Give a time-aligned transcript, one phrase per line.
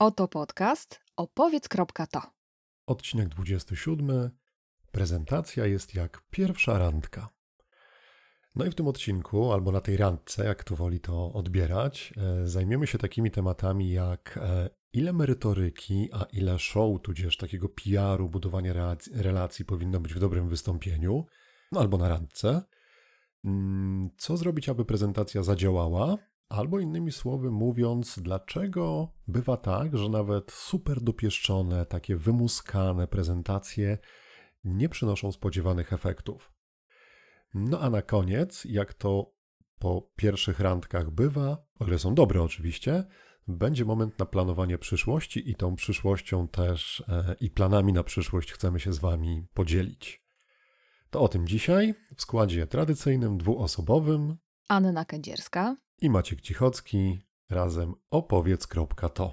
[0.00, 2.20] Oto podcast opowiedz.to.
[2.86, 4.30] Odcinek 27.
[4.92, 7.28] Prezentacja jest jak pierwsza randka.
[8.54, 12.46] No i w tym odcinku, albo na tej randce, jak tu woli to odbierać, e,
[12.46, 18.72] zajmiemy się takimi tematami jak e, ile merytoryki, a ile show, tudzież takiego PR-u, budowania
[18.72, 21.26] relacji, relacji powinno być w dobrym wystąpieniu,
[21.72, 22.62] no albo na randce.
[23.44, 26.16] Mm, co zrobić, aby prezentacja zadziałała?
[26.50, 33.98] Albo innymi słowy mówiąc, dlaczego bywa tak, że nawet super dopieszczone, takie wymuskane prezentacje
[34.64, 36.52] nie przynoszą spodziewanych efektów.
[37.54, 39.34] No a na koniec, jak to
[39.78, 43.04] po pierwszych randkach bywa, o ile są dobre oczywiście,
[43.48, 48.80] będzie moment na planowanie przyszłości i tą przyszłością też e, i planami na przyszłość chcemy
[48.80, 50.24] się z Wami podzielić.
[51.10, 54.36] To o tym dzisiaj w składzie tradycyjnym, dwuosobowym.
[54.68, 59.32] Anna Kędzierska i Maciek Cichocki razem opowiedz.to.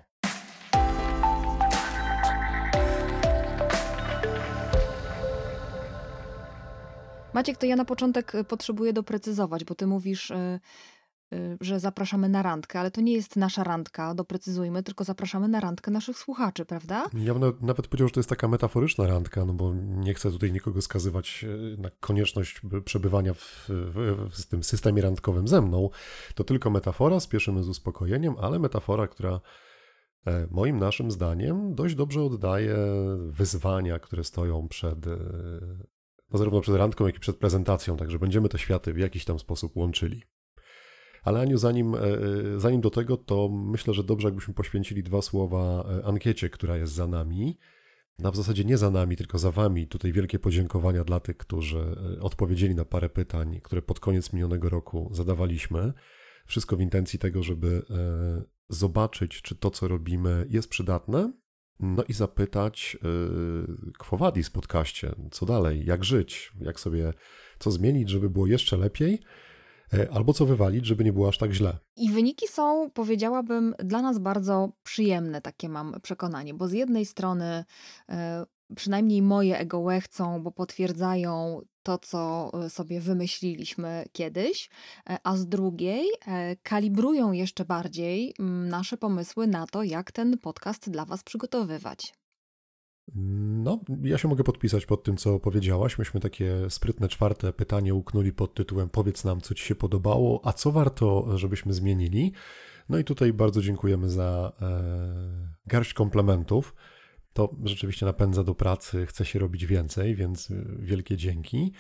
[7.34, 10.60] Maciek, to ja na początek y, potrzebuję doprecyzować, bo ty mówisz, y,
[11.62, 15.92] że zapraszamy na randkę, ale to nie jest nasza randka, doprecyzujmy, tylko zapraszamy na randkę
[15.92, 17.06] naszych słuchaczy, prawda?
[17.14, 20.52] Ja bym nawet powiedział, że to jest taka metaforyczna randka, no bo nie chcę tutaj
[20.52, 21.46] nikogo skazywać
[21.78, 25.90] na konieczność przebywania w, w, w tym systemie randkowym ze mną.
[26.36, 29.42] To tylko metafora, spieszymy z uspokojeniem, ale metafora, która
[30.28, 32.78] e, moim naszym zdaniem dość dobrze oddaje
[33.18, 35.18] wyzwania, które stoją przed e,
[36.32, 39.40] no zarówno przed randką, jak i przed prezentacją, także będziemy te światy w jakiś tam
[39.40, 40.24] sposób łączyli.
[41.24, 45.22] Ale Aniu, zanim, e, e, zanim do tego, to myślę, że dobrze, jakbyśmy poświęcili dwa
[45.22, 47.58] słowa e, ankiecie, która jest za nami.
[48.20, 49.88] No w zasadzie nie za nami, tylko za wami.
[49.88, 55.10] Tutaj wielkie podziękowania dla tych, którzy odpowiedzieli na parę pytań, które pod koniec minionego roku
[55.14, 55.94] zadawaliśmy.
[56.46, 57.82] Wszystko w intencji tego, żeby
[58.70, 61.34] zobaczyć, czy to, co robimy, jest przydatne,
[61.80, 62.98] no i zapytać
[63.98, 67.14] Kwowadis w podcaście, co dalej, jak żyć, jak sobie,
[67.60, 69.20] co zmienić, żeby było jeszcze lepiej,
[70.12, 71.78] albo co wywalić, żeby nie było aż tak źle.
[71.96, 77.66] I wyniki są, powiedziałabym, dla nas bardzo przyjemne, takie mam przekonanie, bo z jednej strony
[78.10, 78.16] yy,
[78.76, 84.70] przynajmniej moje ego łechcą, bo potwierdzają to, co e, sobie wymyśliliśmy kiedyś,
[85.10, 88.34] e, a z drugiej e, kalibrują jeszcze bardziej
[88.70, 92.14] nasze pomysły na to, jak ten podcast dla Was przygotowywać.
[93.16, 95.98] No, ja się mogę podpisać pod tym, co powiedziałaś.
[95.98, 100.54] Myśmy takie sprytne czwarte pytanie uknuli pod tytułem Powiedz nam, co Ci się podobało, a
[100.54, 102.32] co warto, żebyśmy zmienili.
[102.90, 106.74] No i tutaj bardzo dziękujemy za e, garść komplementów
[107.38, 111.74] to rzeczywiście napędza do pracy, chce się robić więcej, więc y, wielkie dzięki.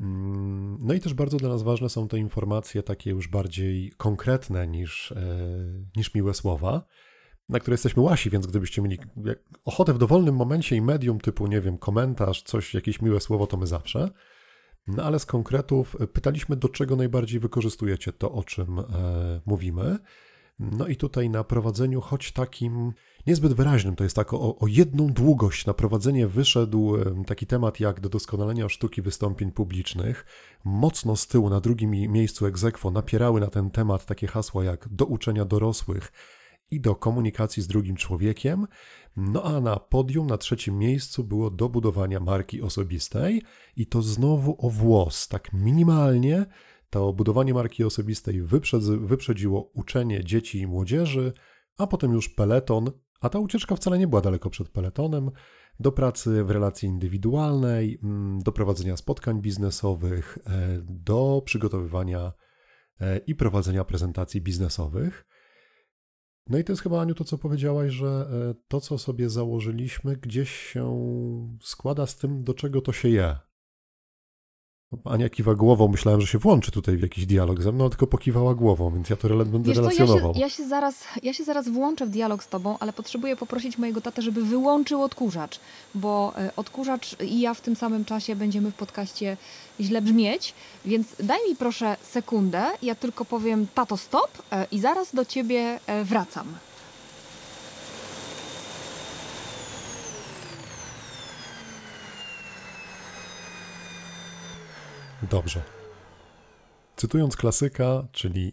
[0.00, 4.66] Mm, no i też bardzo dla nas ważne są te informacje takie już bardziej konkretne
[4.66, 5.38] niż, e,
[5.96, 6.86] niż miłe słowa,
[7.50, 8.98] na które jesteśmy łasi, więc gdybyście mieli
[9.64, 13.56] ochotę w dowolnym momencie i medium typu, nie wiem, komentarz, coś, jakieś miłe słowo, to
[13.56, 14.10] my zawsze.
[14.86, 18.84] No ale z konkretów pytaliśmy, do czego najbardziej wykorzystujecie to, o czym e,
[19.46, 19.98] mówimy.
[20.58, 22.92] No i tutaj na prowadzeniu, choć takim
[23.26, 26.96] niezbyt wyraźnym, to jest tak o, o jedną długość na prowadzenie wyszedł
[27.26, 30.26] taki temat jak do doskonalenia sztuki wystąpień publicznych.
[30.64, 35.04] Mocno z tyłu na drugim miejscu egzekwo napierały na ten temat takie hasła jak do
[35.04, 36.12] uczenia dorosłych
[36.70, 38.66] i do komunikacji z drugim człowiekiem.
[39.16, 43.42] No a na podium, na trzecim miejscu było do budowania marki osobistej
[43.76, 46.46] i to znowu o włos, tak minimalnie,
[46.90, 48.42] to budowanie marki osobistej
[49.00, 51.32] wyprzedziło uczenie dzieci i młodzieży,
[51.78, 55.30] a potem już peleton, a ta ucieczka wcale nie była daleko przed peletonem,
[55.80, 62.32] do pracy w relacji indywidualnej, mm, do prowadzenia spotkań biznesowych, e, do przygotowywania
[63.00, 65.26] e, i prowadzenia prezentacji biznesowych.
[66.48, 70.16] No i to jest chyba, Aniu, to co powiedziałaś, że e, to, co sobie założyliśmy,
[70.16, 70.98] gdzieś się
[71.62, 73.36] składa z tym, do czego to się je.
[75.04, 78.54] Ania kiwa głową, myślałem, że się włączy tutaj w jakiś dialog ze mną, tylko pokiwała
[78.54, 80.20] głową, więc ja to rel będę Wiesz relacjonował.
[80.20, 82.92] Co, ja, się, ja, się zaraz, ja się zaraz włączę w dialog z tobą, ale
[82.92, 85.60] potrzebuję poprosić mojego tatę, żeby wyłączył odkurzacz,
[85.94, 89.36] bo e, odkurzacz i ja w tym samym czasie będziemy w podcaście
[89.80, 90.54] źle brzmieć,
[90.84, 95.80] więc daj mi proszę sekundę, ja tylko powiem tato stop e, i zaraz do ciebie
[95.86, 96.46] e, wracam.
[105.22, 105.62] Dobrze.
[106.96, 108.52] Cytując klasyka, czyli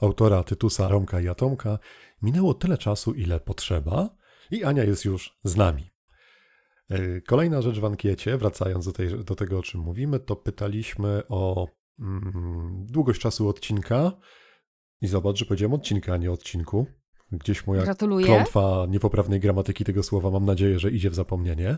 [0.00, 1.78] autora Tytusa, Romka i Atomka,
[2.22, 4.08] minęło tyle czasu, ile potrzeba
[4.50, 5.90] i Ania jest już z nami.
[6.90, 11.22] E, kolejna rzecz w ankiecie, wracając do, tej, do tego, o czym mówimy, to pytaliśmy
[11.28, 11.68] o
[12.00, 14.12] mm, długość czasu odcinka.
[15.00, 16.86] I zobacz, że powiedziałem odcinka, a nie odcinku.
[17.32, 18.26] Gdzieś moja Gratuluję.
[18.26, 21.76] klątwa niepoprawnej gramatyki tego słowa, mam nadzieję, że idzie w zapomnienie.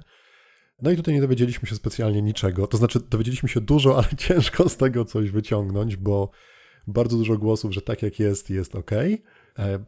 [0.82, 2.66] No i tutaj nie dowiedzieliśmy się specjalnie niczego.
[2.66, 6.30] To znaczy, dowiedzieliśmy się dużo, ale ciężko z tego coś wyciągnąć, bo
[6.86, 8.90] bardzo dużo głosów, że tak jak jest, jest ok.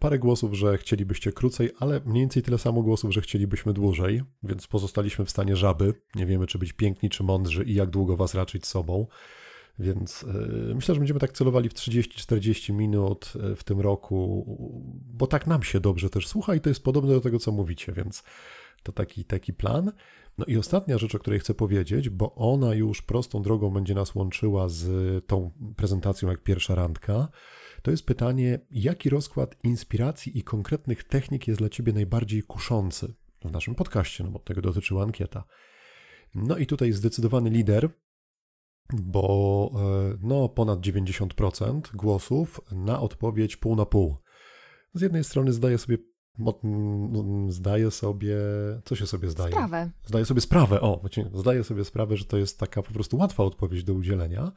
[0.00, 4.66] Parę głosów, że chcielibyście krócej, ale mniej więcej tyle samo głosów, że chcielibyśmy dłużej, więc
[4.66, 5.94] pozostaliśmy w stanie żaby.
[6.14, 9.06] Nie wiemy, czy być piękni, czy mądrzy i jak długo was raczyć sobą.
[9.78, 14.46] Więc yy, myślę, że będziemy tak celowali w 30-40 minut e, w tym roku,
[15.14, 17.92] bo tak nam się dobrze też słucha i to jest podobne do tego, co mówicie,
[17.92, 18.22] więc
[18.82, 19.92] to taki, taki plan.
[20.38, 24.14] No i ostatnia rzecz, o której chcę powiedzieć, bo ona już prostą drogą będzie nas
[24.14, 24.86] łączyła z
[25.26, 27.28] tą prezentacją jak pierwsza randka,
[27.82, 33.50] to jest pytanie, jaki rozkład inspiracji i konkretnych technik jest dla Ciebie najbardziej kuszący w
[33.50, 35.44] naszym podcaście, no bo tego dotyczyła ankieta.
[36.34, 37.90] No i tutaj zdecydowany lider,
[38.92, 44.16] bo e, no ponad 90% głosów na odpowiedź pół na pół.
[44.94, 45.98] Z jednej strony zdaje sobie
[47.48, 48.36] zdaję sobie,
[48.84, 49.52] co się sobie zdaje?
[49.52, 49.90] Sprawę.
[50.06, 51.02] Zdaję sobie sprawę, o,
[51.34, 54.52] zdaję sobie sprawę, że to jest taka po prostu łatwa odpowiedź do udzielenia,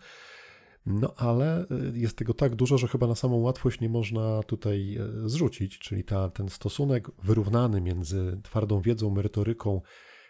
[0.86, 4.98] no ale y, jest tego tak dużo, że chyba na samą łatwość nie można tutaj
[5.26, 9.82] y, zrzucić, czyli ta, ten stosunek wyrównany między twardą wiedzą, merytoryką,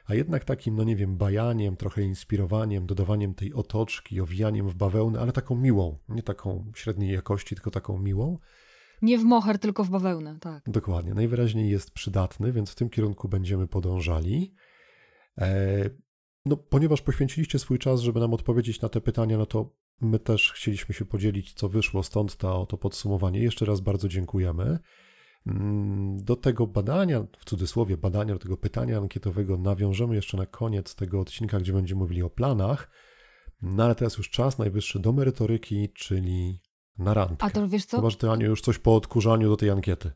[0.06, 5.20] a jednak takim, no nie wiem, bajaniem, trochę inspirowaniem, dodawaniem tej otoczki, owijaniem w bawełnę,
[5.20, 8.38] ale taką miłą, nie taką średniej jakości, tylko taką miłą,
[9.02, 10.64] nie w moher, tylko w bawełnę, tak.
[10.68, 11.14] Dokładnie.
[11.14, 14.54] Najwyraźniej jest przydatny, więc w tym kierunku będziemy podążali.
[15.38, 15.90] E,
[16.46, 20.52] no, ponieważ poświęciliście swój czas, żeby nam odpowiedzieć na te pytania, no to my też
[20.54, 23.40] chcieliśmy się podzielić, co wyszło, stąd to, to podsumowanie.
[23.40, 24.80] Jeszcze raz bardzo dziękujemy.
[25.48, 30.96] Mm, do tego badania, w cudzysłowie badania, do tego pytania ankietowego nawiążemy jeszcze na koniec
[30.96, 32.92] tego odcinka, gdzie będziemy mówili o planach.
[33.62, 36.62] No ale teraz już czas najwyższy do merytoryki, czyli
[37.00, 37.46] na randkę.
[37.46, 37.98] A to wiesz co?
[37.98, 40.12] Chyba, że ty, Aniu, już coś po odkurzaniu do tej ankiety.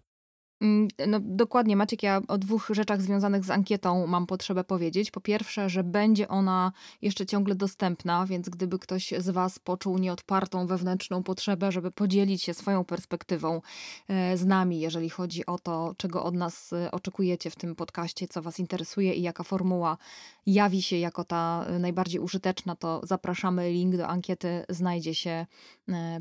[0.64, 5.12] Mm, no dokładnie, Maciek, ja o dwóch rzeczach związanych z ankietą mam potrzebę powiedzieć.
[5.12, 6.72] Po pierwsze, że będzie ona
[7.02, 12.54] jeszcze ciągle dostępna, więc gdyby ktoś z Was poczuł nieodpartą wewnętrzną potrzebę, żeby podzielić się
[12.54, 13.62] swoją perspektywą
[14.08, 18.28] e, z nami, jeżeli chodzi o to, czego od nas e, oczekujecie w tym podcaście,
[18.28, 19.98] co Was interesuje i jaka formuła
[20.46, 23.72] jawi się jako ta e, najbardziej użyteczna, to zapraszamy.
[23.72, 25.46] Link do ankiety znajdzie się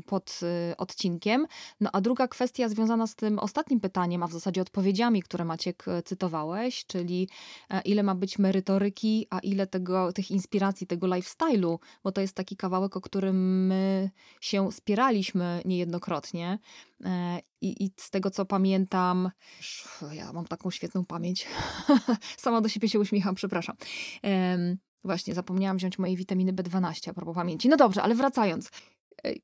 [0.05, 0.39] pod
[0.77, 1.47] odcinkiem.
[1.81, 5.85] No a druga kwestia związana z tym ostatnim pytaniem, a w zasadzie odpowiedziami, które Maciek
[6.05, 7.29] cytowałeś, czyli
[7.69, 12.35] e, ile ma być merytoryki, a ile tego, tych inspiracji, tego lifestyle'u, bo to jest
[12.35, 14.09] taki kawałek, o którym my
[14.41, 16.59] się spieraliśmy niejednokrotnie.
[17.05, 19.31] E, I, I, z tego co pamiętam,
[20.11, 21.47] ja mam taką świetną pamięć.
[22.37, 23.75] Sama do siebie się uśmiecham, przepraszam.
[25.03, 27.69] Właśnie, zapomniałam wziąć mojej witaminy B12 a propos pamięci.
[27.69, 28.69] No dobrze, ale wracając.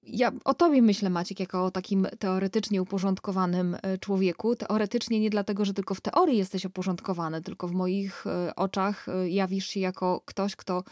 [0.04, 4.56] Ja o tobie myślę, Maciek, jako o takim teoretycznie uporządkowanym e, człowieku.
[4.56, 9.30] Teoretycznie nie dlatego, że tylko w teorii jesteś uporządkowany, tylko w moich e, oczach e,
[9.30, 10.84] jawisz się jako ktoś, kto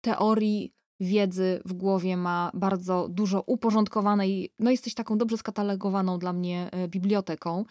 [0.00, 6.70] teorii wiedzy w głowie ma bardzo dużo uporządkowanej, no jesteś taką dobrze skatalogowaną dla mnie
[6.88, 7.64] biblioteką.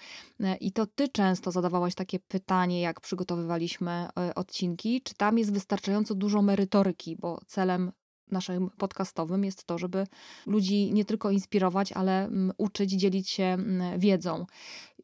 [0.59, 6.41] I to ty często zadawałaś takie pytanie, jak przygotowywaliśmy odcinki, czy tam jest wystarczająco dużo
[6.41, 7.91] merytoryki, bo celem
[8.31, 10.07] naszym podcastowym jest to, żeby
[10.45, 14.45] ludzi nie tylko inspirować, ale mm, uczyć, dzielić się mm, wiedzą.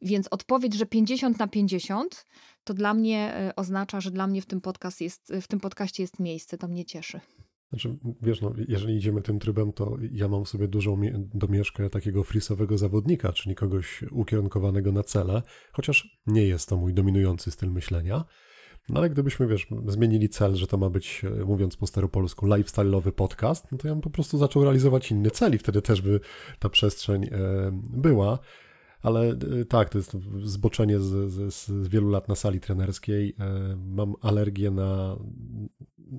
[0.02, 2.26] Więc odpowiedź, że 50 na 50,
[2.64, 6.02] to dla mnie e, oznacza, że dla mnie w tym, podcast jest, w tym podcaście
[6.02, 6.58] jest miejsce.
[6.58, 7.20] To mnie cieszy.
[7.70, 11.00] Znaczy, wiesz, no, jeżeli idziemy tym trybem, to ja mam sobie dużą
[11.34, 17.50] domieszkę takiego frisowego zawodnika, czyli kogoś ukierunkowanego na cele, chociaż nie jest to mój dominujący
[17.50, 18.24] styl myślenia.
[18.88, 23.12] No ale gdybyśmy, wiesz, zmienili cel, że to ma być, e, mówiąc po staropolsku, lifestyle'owy
[23.12, 26.20] podcast, no to ja bym po prostu zaczął realizować inny cel i wtedy też by
[26.58, 27.30] ta przestrzeń e,
[27.82, 28.38] była.
[29.02, 33.36] Ale e, tak, to jest zboczenie z, z, z wielu lat na sali trenerskiej.
[33.76, 35.16] Mam alergię na,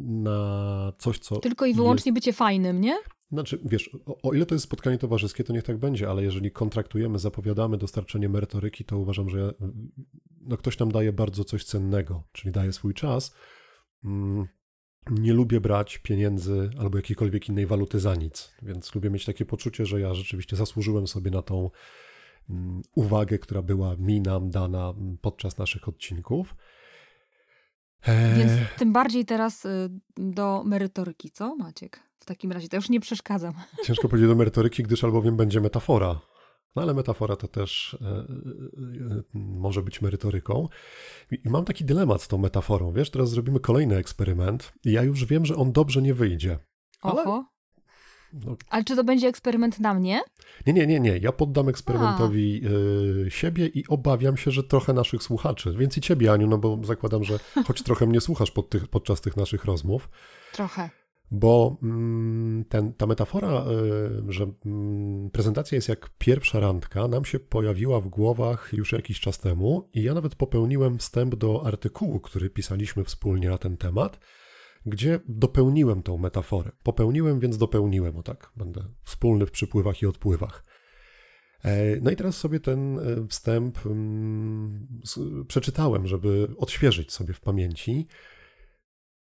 [0.03, 1.35] na coś, co.
[1.39, 2.15] Tylko i wyłącznie jest...
[2.15, 2.97] bycie fajnym, nie?
[3.31, 6.51] Znaczy, wiesz, o, o, ile to jest spotkanie towarzyskie, to niech tak będzie, ale jeżeli
[6.51, 9.53] kontraktujemy, zapowiadamy dostarczenie merytoryki, to uważam, że
[10.41, 13.35] no, ktoś nam daje bardzo coś cennego, czyli daje swój czas.
[14.03, 14.47] Mm,
[15.11, 19.85] nie lubię brać pieniędzy albo jakiejkolwiek innej waluty za nic, więc lubię mieć takie poczucie,
[19.85, 21.69] że ja rzeczywiście zasłużyłem sobie na tą
[22.95, 26.55] uwagę, która była mi nam dana podczas naszych odcinków.
[28.37, 31.99] Więc tym bardziej teraz y, do merytoryki, co Maciek?
[32.19, 33.53] W takim razie to już nie przeszkadzam.
[33.85, 36.19] Ciężko powiedzieć do merytoryki, gdyż albowiem będzie metafora.
[36.75, 40.67] No ale metafora to też e, e, może być merytoryką.
[41.31, 42.93] I mam taki dylemat z tą metaforą.
[42.93, 46.59] Wiesz, teraz zrobimy kolejny eksperyment i ja już wiem, że on dobrze nie wyjdzie.
[47.01, 47.45] Ale, Oho.
[48.33, 50.21] No, Ale czy to będzie eksperyment na mnie?
[50.67, 51.17] nie, nie, nie, nie.
[51.17, 52.61] Ja poddam eksperymentowi
[53.25, 56.79] y, siebie i obawiam się, że trochę naszych słuchaczy, więc i ciebie, Aniu, no bo
[56.83, 60.09] zakładam, że choć trochę mnie słuchasz pod tych, podczas tych naszych rozmów,
[60.51, 60.89] Trochę.
[61.31, 63.65] bo mm, ten, ta metafora,
[64.27, 69.19] y, że mm, prezentacja jest jak pierwsza randka, nam się pojawiła w głowach już jakiś
[69.19, 74.19] czas temu i ja nawet popełniłem wstęp do artykułu, który pisaliśmy wspólnie na ten temat,
[74.85, 76.71] gdzie dopełniłem tą metaforę.
[76.83, 80.65] Popełniłem, więc dopełniłem, o tak, będę wspólny w przypływach i odpływach.
[81.63, 84.87] E, No i teraz sobie ten e, wstęp mm,
[85.47, 88.07] przeczytałem, żeby odświeżyć sobie w pamięci.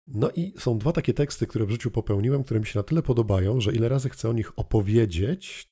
[0.08, 3.02] No i są dwa takie teksty, które w życiu popełniłem, które mi się na tyle
[3.02, 5.72] podobają, że ile razy chcę o nich opowiedzieć,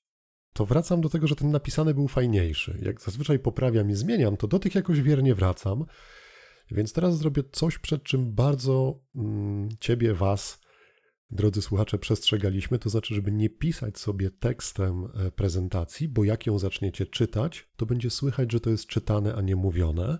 [0.53, 2.79] to wracam do tego, że ten napisany był fajniejszy.
[2.81, 5.86] Jak zazwyczaj poprawiam i zmieniam, to do tych jakoś wiernie wracam.
[6.71, 10.61] Więc teraz zrobię coś, przed czym bardzo mm, ciebie, was,
[11.31, 12.79] drodzy słuchacze, przestrzegaliśmy.
[12.79, 17.85] To znaczy, żeby nie pisać sobie tekstem e, prezentacji, bo jak ją zaczniecie czytać, to
[17.85, 20.17] będzie słychać, że to jest czytane, a nie mówione.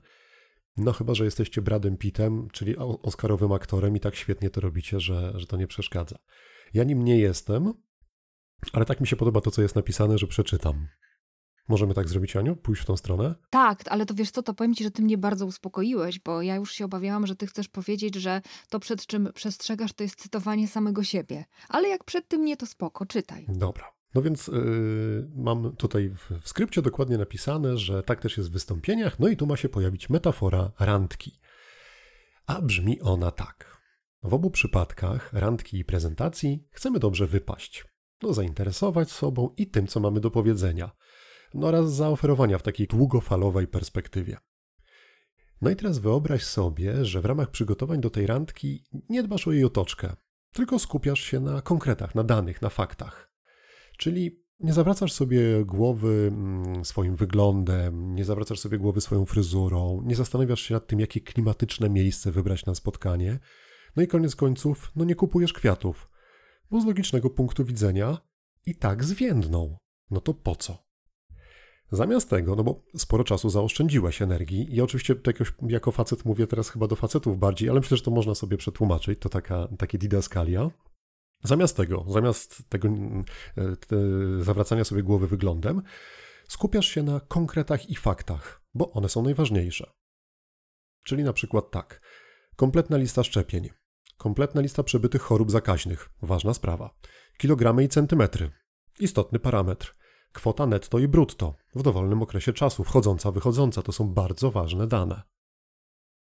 [0.78, 5.34] No chyba, że jesteście Bradem Pittem, czyli oscarowym aktorem i tak świetnie to robicie, że,
[5.36, 6.20] że to nie przeszkadza.
[6.74, 7.74] Ja nim nie jestem,
[8.74, 10.88] ale tak mi się podoba to, co jest napisane, że przeczytam.
[11.70, 12.56] Możemy tak zrobić, Aniu?
[12.56, 13.36] Pójść w tą stronę?
[13.50, 16.56] Tak, ale to wiesz co, to powiem ci, że ty mnie bardzo uspokoiłeś, bo ja
[16.56, 20.68] już się obawiałam, że ty chcesz powiedzieć, że to przed czym przestrzegasz, to jest cytowanie
[20.68, 21.46] samego siebie.
[21.70, 23.46] Ale jak przed tym nie, to spoko, czytaj.
[23.50, 23.86] Dobra.
[24.16, 28.54] No więc yy, mam tutaj w, w skrypcie dokładnie napisane, że tak też jest w
[28.54, 31.40] wystąpieniach, no i tu ma się pojawić metafora randki.
[32.48, 33.78] A brzmi ona tak.
[34.24, 37.86] W obu przypadkach, randki i prezentacji, chcemy dobrze wypaść.
[38.22, 40.92] No, zainteresować sobą i tym, co mamy do powiedzenia.
[41.54, 44.38] No oraz zaoferowania w takiej długofalowej perspektywie.
[45.62, 49.52] No i teraz wyobraź sobie, że w ramach przygotowań do tej randki nie dbasz o
[49.52, 50.16] jej otoczkę,
[50.54, 53.32] tylko skupiasz się na konkretach, na danych, na faktach.
[53.98, 60.16] Czyli nie zawracasz sobie głowy mm, swoim wyglądem, nie zawracasz sobie głowy swoją fryzurą, nie
[60.16, 63.40] zastanawiasz się nad tym, jakie klimatyczne miejsce wybrać na spotkanie.
[63.96, 66.10] No i koniec końców, no nie kupujesz kwiatów,
[66.72, 68.18] bo z logicznego punktu widzenia
[68.66, 69.78] i tak zwiędną.
[70.12, 70.89] No to po co?
[71.92, 76.48] Zamiast tego, no bo sporo czasu zaoszczędziłeś energii, i oczywiście to jakoś, jako facet mówię
[76.48, 79.98] teraz chyba do facetów bardziej, ale myślę, że to można sobie przetłumaczyć, to taka, takie
[79.98, 80.70] didaskalia.
[81.44, 83.24] Zamiast tego, zamiast tego mm,
[83.58, 83.98] e, te,
[84.44, 85.82] zawracania sobie głowy wyglądem,
[86.48, 89.92] skupiasz się na konkretach i faktach, bo one są najważniejsze.
[91.04, 92.02] Czyli na przykład tak:
[92.56, 93.70] kompletna lista szczepień,
[94.18, 96.96] kompletna lista przebytych chorób zakaźnych, ważna sprawa,
[97.38, 98.52] kilogramy i centymetry,
[99.00, 99.99] istotny parametr,
[100.34, 105.22] kwota netto i brutto, w dowolnym okresie czasu, wchodząca, wychodząca, to są bardzo ważne dane.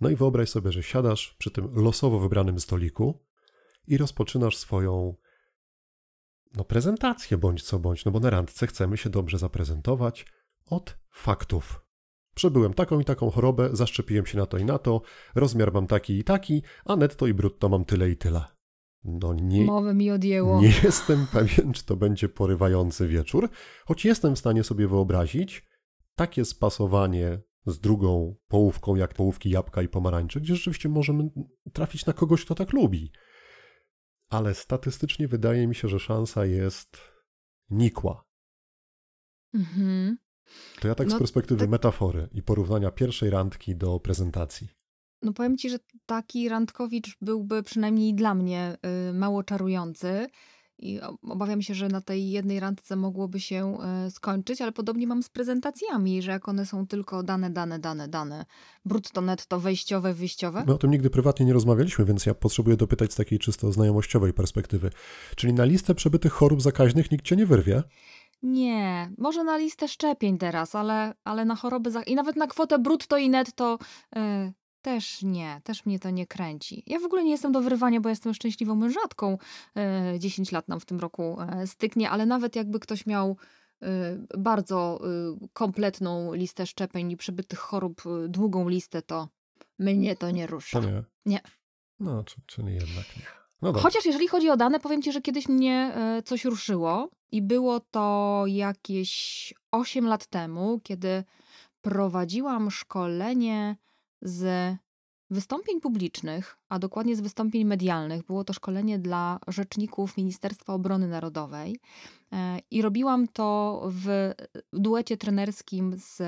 [0.01, 3.25] No i wyobraź sobie, że siadasz przy tym losowo wybranym stoliku
[3.87, 5.15] i rozpoczynasz swoją
[6.55, 10.27] no, prezentację, bądź co bądź, no bo na randce chcemy się dobrze zaprezentować
[10.67, 11.87] od faktów.
[12.35, 15.03] Przebyłem taką i taką chorobę, zaszczepiłem się na to i na to,
[15.35, 18.56] rozmiar mam taki i taki, a netto i brutto mam tyle i tyle.
[19.09, 20.61] No nie, Mowę mi odjęło.
[20.61, 23.49] nie jestem pewien, czy to będzie porywający wieczór,
[23.85, 25.65] choć jestem w stanie sobie wyobrazić
[26.15, 31.29] takie spasowanie z drugą połówką, jak połówki jabłka i pomarańczy, gdzie rzeczywiście możemy
[31.73, 33.13] trafić na kogoś, kto tak lubi.
[34.29, 36.99] Ale statystycznie wydaje mi się, że szansa jest
[37.71, 38.25] nikła.
[39.55, 40.17] Mhm.
[40.81, 44.69] To ja tak z No, perspektywy tak- metafory i porównania pierwszej randki do prezentacji.
[45.23, 48.77] No powiem ci, że taki randkowicz byłby przynajmniej dla mnie
[49.11, 50.27] y, mało czarujący.
[50.79, 55.07] I o- obawiam się, że na tej jednej randce mogłoby się y, skończyć, ale podobnie
[55.07, 58.45] mam z prezentacjami, że jak one są tylko dane, dane, dane, dane,
[58.85, 60.65] brutto, netto, wejściowe, wyjściowe.
[60.67, 64.33] My o tym nigdy prywatnie nie rozmawialiśmy, więc ja potrzebuję dopytać z takiej czysto znajomościowej
[64.33, 64.91] perspektywy.
[65.37, 67.83] Czyli na listę przebytych chorób zakaźnych nikt cię nie wyrwie?
[68.43, 72.03] Nie, może na listę szczepień teraz, ale, ale na choroby za...
[72.03, 73.79] i nawet na kwotę brutto i netto
[74.17, 74.19] y,
[74.87, 76.83] też nie, też mnie to nie kręci.
[76.87, 79.39] Ja w ogóle nie jestem do wyrywania, bo jestem szczęśliwą mężatką.
[80.15, 83.37] Y, 10 lat nam w tym roku y, styknie, ale nawet jakby ktoś miał
[83.83, 83.87] y,
[84.39, 85.01] bardzo
[85.53, 89.29] kompletną listę szczepień i przebytych chorób, długą listę, to
[89.79, 90.81] mnie to nie To rusza.
[90.81, 91.03] nie.
[91.27, 91.41] Nie.
[92.01, 93.23] No, czy, czyli jednak nie.
[93.63, 93.73] No.
[93.73, 97.81] Chociaż jeżeli chodzi o dane, powiem ci, że kiedyś mnie e, coś ruszyło i było
[97.81, 101.25] to jakieś 8 lat temu, kiedy
[101.81, 103.77] prowadziłam szkolenie
[104.23, 104.77] z
[105.31, 108.23] wystąpień publicznych, a dokładnie z wystąpień medialnych.
[108.23, 111.81] Było to szkolenie dla rzeczników Ministerstwa Obrony Narodowej
[112.33, 114.33] e, i robiłam to w
[114.73, 116.23] duecie trenerskim z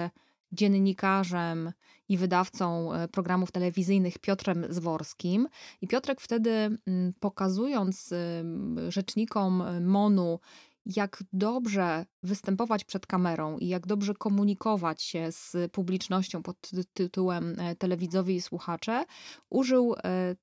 [0.53, 1.73] dziennikarzem
[2.09, 5.49] i wydawcą e, programów telewizyjnych Piotrem Zworskim.
[5.81, 6.79] I Piotrek wtedy,
[7.21, 8.15] pokazując
[8.89, 10.41] rzecznikom MONU,
[10.97, 16.57] jak dobrze występować przed kamerą i jak dobrze komunikować się z publicznością pod
[16.93, 19.05] tytułem e, telewidzowie i słuchacze,
[19.51, 20.37] użył e,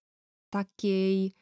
[0.49, 1.33] takiej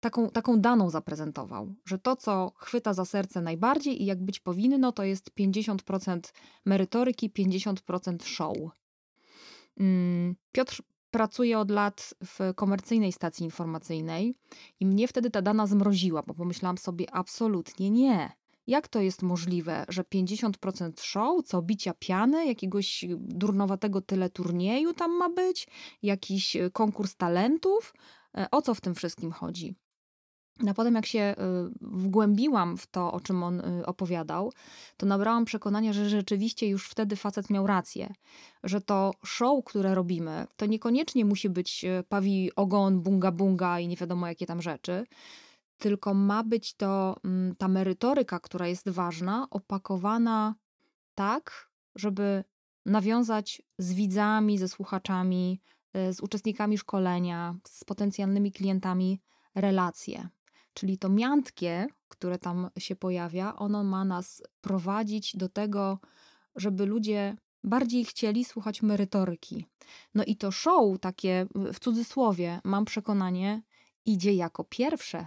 [0.00, 4.92] taką, taką daną zaprezentował, że to, co chwyta za serce najbardziej i jak być powinno,
[4.92, 6.20] to jest 50%
[6.64, 8.56] merytoryki, 50% show.
[9.80, 14.34] Mm, Piotr pracuje od lat w komercyjnej stacji informacyjnej
[14.80, 18.32] i mnie wtedy ta dana zmroziła, bo pomyślałam sobie absolutnie nie.
[18.66, 25.18] Jak to jest możliwe, że 50% show, co bicia piany, jakiegoś durnowatego tyle turnieju tam
[25.18, 25.68] ma być,
[26.02, 27.94] jakiś konkurs talentów?
[28.38, 29.74] E, o co w tym wszystkim chodzi?
[30.68, 31.34] A potem, jak się y,
[31.80, 34.52] wgłębiłam w to, o czym on y, opowiadał,
[34.96, 38.14] to nabrałam przekonania, że rzeczywiście już wtedy facet miał rację,
[38.64, 43.88] że to show, które robimy, to niekoniecznie musi być y, pawi ogon, bunga bunga i
[43.88, 45.06] nie wiadomo jakie tam rzeczy,
[45.78, 50.54] tylko ma być to mm, ta merytoryka, która jest ważna, opakowana
[51.14, 52.44] tak, żeby
[52.86, 55.60] nawiązać z widzami, ze słuchaczami,
[56.10, 59.20] z uczestnikami szkolenia, z potencjalnymi klientami
[59.54, 60.28] relacje.
[60.74, 65.98] Czyli to miętkie, które tam się pojawia, ono ma nas prowadzić do tego,
[66.56, 69.66] żeby ludzie bardziej chcieli słuchać merytoryki.
[70.14, 73.62] No i to show, takie w cudzysłowie, mam przekonanie,
[74.06, 75.26] idzie jako pierwsze.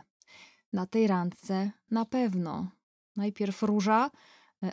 [0.74, 2.72] Na tej randce na pewno.
[3.16, 4.10] Najpierw róża,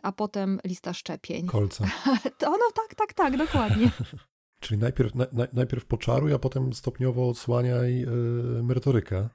[0.02, 1.46] a potem lista szczepień.
[1.46, 1.84] Kolce.
[2.38, 3.90] to, no tak, tak, tak, dokładnie.
[4.60, 9.28] Czyli najpierw, na, najpierw poczaruj, a potem stopniowo odsłaniaj yy, merytorykę.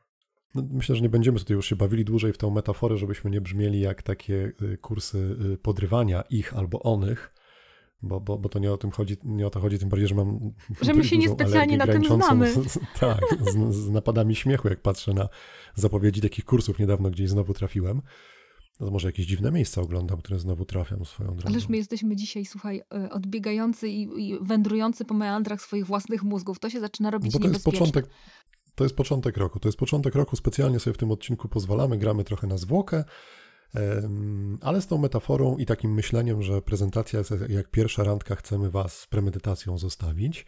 [0.55, 3.41] No, myślę, że nie będziemy tutaj już się bawili dłużej w tą metaforę, żebyśmy nie
[3.41, 7.33] brzmieli jak takie y, kursy y, podrywania ich albo onych,
[8.03, 10.15] bo, bo, bo to nie o tym chodzi, nie o to chodzi, tym bardziej, że
[10.15, 10.39] mam.
[10.81, 12.53] Że my się niespecjalnie na tym znamy.
[12.53, 15.29] Z, tak, z, z, napadami śmiechu, jak patrzę na
[15.75, 18.01] zapowiedzi takich kursów, niedawno gdzieś znowu trafiłem.
[18.79, 21.49] No może jakieś dziwne miejsca oglądam, które znowu trafiam swoją drogą.
[21.49, 26.59] Ależ my jesteśmy dzisiaj, słuchaj, e, odbiegający i, i wędrujący po meandrach swoich własnych mózgów.
[26.59, 27.47] To się zaczyna robić bo to.
[27.47, 28.05] Jest początek,
[28.75, 29.59] to jest początek roku.
[29.59, 30.35] To jest początek roku.
[30.35, 33.03] Specjalnie sobie w tym odcinku pozwalamy, gramy trochę na zwłokę,
[34.61, 38.99] ale z tą metaforą i takim myśleniem, że prezentacja jest jak pierwsza randka, chcemy Was
[38.99, 40.45] z premedytacją zostawić.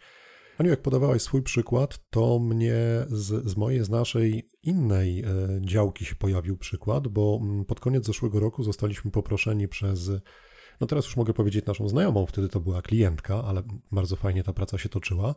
[0.58, 2.76] Aniu, jak podawałaś swój przykład, to mnie
[3.08, 5.26] z, z mojej, z naszej innej e,
[5.60, 10.10] działki się pojawił przykład, bo mm, pod koniec zeszłego roku zostaliśmy poproszeni przez,
[10.80, 14.52] no teraz już mogę powiedzieć naszą znajomą, wtedy to była klientka, ale bardzo fajnie ta
[14.52, 15.34] praca się toczyła,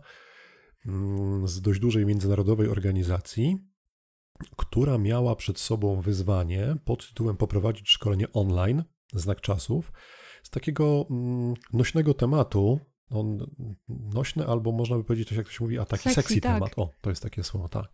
[0.87, 3.57] Mm, z dość dużej międzynarodowej organizacji,
[4.55, 9.91] która miała przed sobą wyzwanie pod tytułem Poprowadzić szkolenie online, znak czasów,
[10.43, 12.79] z takiego mm, nośnego tematu.
[13.09, 13.47] On
[13.89, 16.53] nośny, albo można by powiedzieć, jak to się mówi, a taki sexy, sexy tak.
[16.53, 16.73] temat.
[16.75, 17.85] O, to jest takie słowo, tak.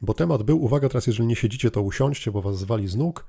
[0.00, 3.26] Bo temat był, uwaga, teraz jeżeli nie siedzicie, to usiądźcie, bo was zwali z nóg.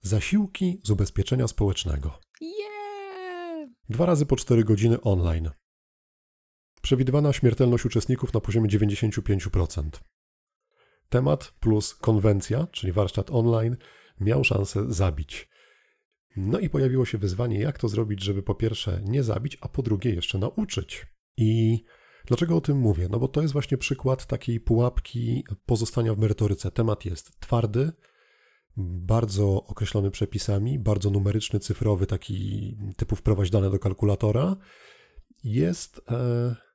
[0.00, 2.18] Zasiłki z ubezpieczenia społecznego.
[2.40, 3.68] Yeah!
[3.88, 5.50] Dwa razy po cztery godziny online.
[6.82, 9.90] Przewidywana śmiertelność uczestników na poziomie 95%.
[11.08, 13.76] Temat plus konwencja, czyli warsztat online,
[14.20, 15.48] miał szansę zabić.
[16.36, 19.82] No i pojawiło się wyzwanie, jak to zrobić, żeby po pierwsze nie zabić, a po
[19.82, 21.06] drugie jeszcze nauczyć.
[21.36, 21.84] I
[22.26, 23.08] dlaczego o tym mówię?
[23.10, 26.70] No bo to jest właśnie przykład takiej pułapki pozostania w merytoryce.
[26.70, 27.92] Temat jest twardy,
[28.76, 34.56] bardzo określony przepisami, bardzo numeryczny, cyfrowy, taki typu wprowadź dane do kalkulatora.
[35.44, 36.00] Jest.
[36.10, 36.67] E,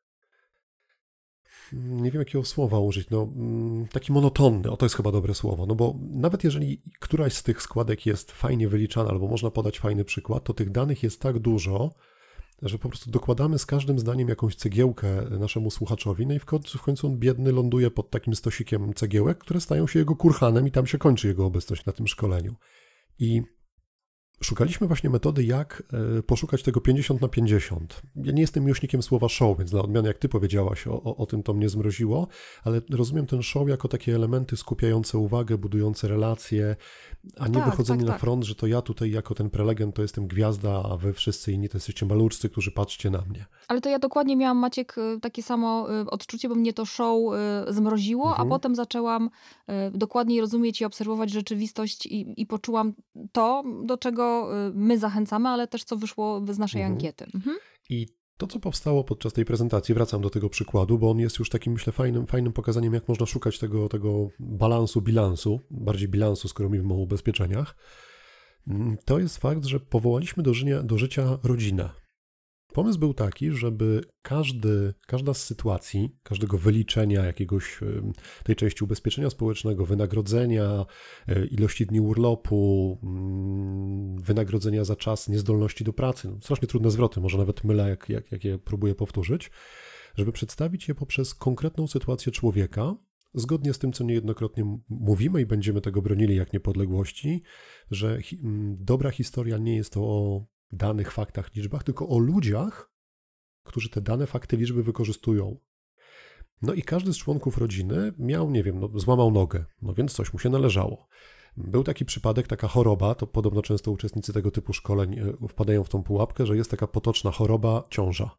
[1.74, 5.66] nie wiem jakiego słowa użyć, no mm, taki monotonny, o to jest chyba dobre słowo,
[5.66, 10.06] no bo nawet jeżeli któraś z tych składek jest fajnie wyliczana albo można podać fajny
[10.06, 11.94] przykład, to tych danych jest tak dużo,
[12.62, 15.08] że po prostu dokładamy z każdym zdaniem jakąś cegiełkę
[15.40, 19.38] naszemu słuchaczowi, no i w końcu, w końcu on biedny ląduje pod takim stosikiem cegiełek,
[19.38, 22.56] które stają się jego kurhanem i tam się kończy jego obecność na tym szkoleniu.
[23.20, 23.42] I
[24.42, 25.84] Szukaliśmy właśnie metody, jak
[26.20, 28.02] e, poszukać tego 50 na 50.
[28.16, 31.26] Ja nie jestem miłośnikiem słowa show, więc na odmianę jak ty powiedziałaś, o, o, o,
[31.26, 32.28] tym to mnie zmroziło,
[32.64, 36.76] ale rozumiem ten show jako takie elementy skupiające uwagę, budujące relacje,
[37.40, 38.22] a nie tak, wychodzenie tak, na tak.
[38.22, 41.70] front, że to ja tutaj jako ten prelegent to jestem gwiazda, a wy wszyscy inni
[41.70, 43.46] to jesteście maluczcy, którzy patrzcie na mnie.
[43.68, 47.20] Ale to ja dokładnie miałam, Maciek, y, takie samo y, odczucie, bo mnie to show
[47.68, 48.48] zmroziło, mhm.
[48.48, 49.30] a potem zaczęłam
[49.94, 52.94] dokładniej rozumieć i obserwować rzeczywistość i, i poczułam
[53.32, 54.23] to, do czego
[54.74, 56.94] my zachęcamy, ale też co wyszło z naszej mhm.
[56.94, 57.26] ankiety.
[57.36, 57.58] Mhm.
[57.90, 58.08] I
[58.38, 61.74] to, co powstało podczas tej prezentacji, wracam do tego przykładu, bo on jest już takim,
[61.74, 66.94] myślę, fajnym, fajnym pokazaniem, jak można szukać tego, tego balansu, bilansu, bardziej bilansu, skoro mówimy
[66.94, 67.76] o ubezpieczeniach.
[68.68, 71.90] Mm, to jest fakt, że powołaliśmy do życia, do życia rodzinę.
[72.74, 77.80] Pomysł był taki, żeby każdy, każda z sytuacji, każdego wyliczenia jakiegoś
[78.44, 80.86] tej części ubezpieczenia społecznego, wynagrodzenia,
[81.28, 87.22] e, ilości dni urlopu, mm, wynagrodzenia za czas niezdolności do pracy, no, strasznie trudne zwroty,
[87.22, 89.52] może nawet mylę, jak, jak, jak je próbuję powtórzyć,
[90.16, 92.96] żeby przedstawić je poprzez konkretną sytuację człowieka,
[93.34, 97.44] zgodnie z tym, co niejednokrotnie mówimy i będziemy tego bronili jak niepodległości,
[97.92, 98.40] że hi
[98.80, 102.94] dobra historia nie jest to o danych, faktach, liczbach, tylko o ludziach,
[103.64, 105.58] którzy te dane, fakty, liczby wykorzystują.
[106.62, 110.34] No i każdy z członków rodziny miał, nie wiem, no, złamał nogę, no więc coś
[110.34, 111.08] mu się należało.
[111.58, 115.90] Był taki przypadek, taka choroba, to podobno często uczestnicy tego typu szkoleń e, wpadają w
[115.90, 118.38] tą pułapkę, że jest taka potoczna choroba ciąża.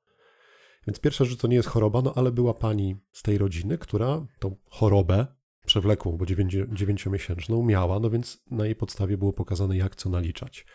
[0.86, 4.26] Więc pierwsza rzecz to nie jest choroba, no ale była pani z tej rodziny, która
[4.38, 5.26] tą chorobę
[5.66, 6.26] przewlekłą, bo
[6.72, 10.66] dziewięciomiesięczną miała, no więc na jej podstawie było pokazane, jak co naliczać.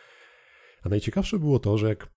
[0.83, 2.13] A najciekawsze było to, że jak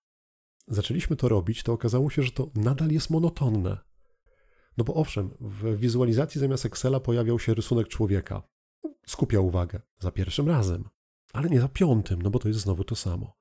[0.67, 3.77] zaczęliśmy to robić, to okazało się, że to nadal jest monotonne.
[4.77, 8.43] No bo owszem, w wizualizacji zamiast Excela pojawiał się rysunek człowieka.
[9.07, 10.89] Skupia uwagę za pierwszym razem,
[11.33, 13.35] ale nie za piątym, no bo to jest znowu to samo.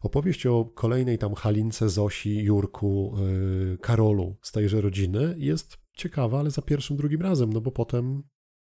[0.00, 6.50] Opowieść o kolejnej tam Halince, Zosi, Jurku, yy, Karolu z tejże rodziny jest ciekawa, ale
[6.50, 8.22] za pierwszym, drugim razem, no bo potem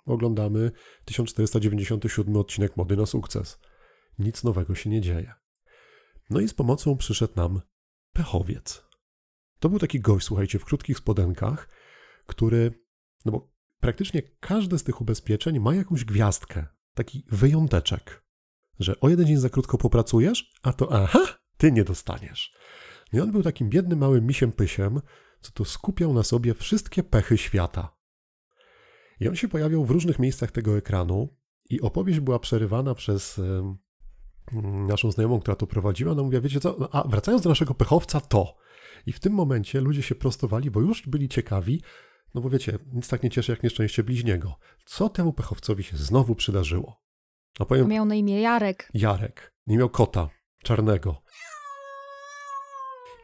[0.07, 0.71] oglądamy
[1.05, 3.59] 1497 odcinek Mody na sukces.
[4.19, 5.33] Nic nowego się nie dzieje.
[6.31, 7.61] No i z pomocą przyszedł nam
[8.13, 8.89] pechowiec.
[9.59, 11.69] To był taki gość, słuchajcie, w krótkich spodenkach,
[12.27, 12.85] który,
[13.25, 18.25] no bo praktycznie każde z tych ubezpieczeń ma jakąś gwiazdkę, taki wyjąteczek,
[18.81, 22.53] że o jeden dzień za krótko popracujesz, a to aha, ty nie dostaniesz.
[23.13, 25.01] No I on był takim biednym małym misiem pysiem,
[25.41, 27.97] co to skupiał na sobie wszystkie pechy świata.
[29.21, 31.37] I on się pojawiał w różnych miejscach tego ekranu
[31.71, 33.41] i opowieść była przerywana przez
[34.63, 38.21] naszą znajomą, która to prowadziła, no mówiła, wiecie co, no, a wracając do naszego pechowca,
[38.21, 38.57] to.
[39.07, 41.83] I w tym momencie ludzie się prostowali, bo już byli ciekawi,
[42.35, 44.59] no bo wiecie, nic tak nie cieszy jak nieszczęście bliźniego.
[44.85, 47.03] Co temu pechowcowi się znowu przydarzyło?
[47.61, 48.91] No powiem, miał na imię Jarek.
[48.95, 49.55] Jarek.
[49.67, 50.29] Nie miał kota,
[50.63, 51.23] czarnego.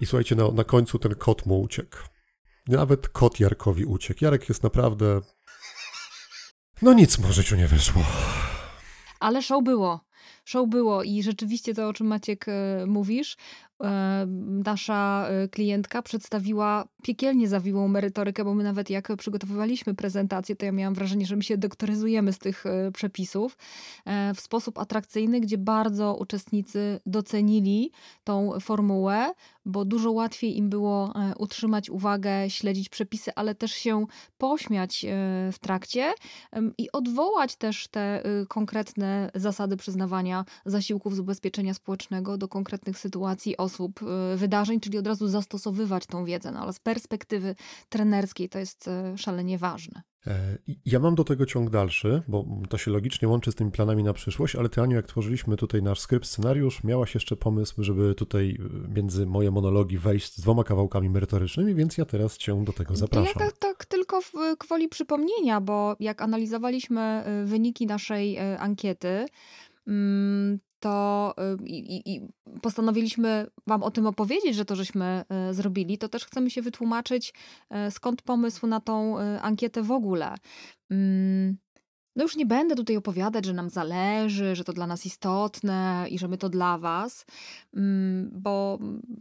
[0.01, 1.99] I słuchajcie, na, na końcu ten kot mu uciekł.
[2.67, 4.25] Nawet kot Jarkowi uciekł.
[4.25, 5.21] Jarek jest naprawdę...
[6.83, 8.03] No nic mu w życiu nie wyszło.
[9.21, 10.01] Ale show było
[10.45, 13.37] show było i rzeczywiście to, o czym Maciek e, mówisz,
[13.85, 14.27] e,
[14.65, 20.73] nasza e, klientka przedstawiła piekielnie zawiłą merytorykę, bo my nawet jak przygotowywaliśmy prezentację, to ja
[20.73, 23.57] miałam wrażenie, że my się doktoryzujemy z tych przepisów
[24.35, 27.93] w sposób atrakcyjny, gdzie bardzo uczestnicy docenili
[28.25, 29.33] tą formułę,
[29.67, 34.07] bo dużo łatwiej im było utrzymać uwagę, śledzić przepisy, ale też się
[34.39, 35.07] pośmiać
[35.53, 36.13] w trakcie
[36.79, 40.34] i odwołać też te konkretne zasady przyznawania
[40.67, 46.25] zasiłków z ubezpieczenia społecznego do konkretnych sytuacji osób, y, wydarzeń, czyli od razu zastosowywać tą
[46.25, 47.55] wiedzę, no ale z perspektywy
[47.89, 50.03] trenerskiej to jest y, szalenie ważne.
[50.27, 54.03] E, ja mam do tego ciąg dalszy, bo to się logicznie łączy z tymi planami
[54.03, 58.15] na przyszłość, ale ty, Aniu, jak tworzyliśmy tutaj nasz skrypt, scenariusz, miałaś jeszcze pomysł, żeby
[58.15, 62.73] tutaj y, między moje monologi wejść z dwoma kawałkami merytorycznymi, więc ja teraz cię do
[62.73, 63.43] tego zapraszam.
[63.43, 69.27] Ja tak, tak tylko w kwoli przypomnienia, bo jak analizowaliśmy wyniki naszej ankiety,
[70.85, 72.29] to y, i, i
[72.63, 77.35] postanowiliśmy Wam o tym opowiedzieć, że to żeśmy y, zrobili, to też chcemy się wytłumaczyć,
[77.89, 80.35] y, skąd pomysł na tą ankietę w ogóle.
[80.91, 81.57] Mm,
[82.17, 86.19] no już nie będę tutaj opowiadać, że nam zależy, że to dla nas istotne i
[86.19, 87.27] że my to dla Was,
[87.75, 88.79] mm, bo